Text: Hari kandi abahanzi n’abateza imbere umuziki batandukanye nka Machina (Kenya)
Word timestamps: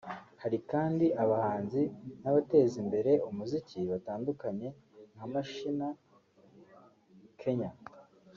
Hari 0.41 0.57
kandi 0.71 1.05
abahanzi 1.23 1.81
n’abateza 2.21 2.75
imbere 2.83 3.11
umuziki 3.29 3.79
batandukanye 3.91 4.67
nka 5.13 5.25
Machina 5.33 5.87
(Kenya) 7.41 7.71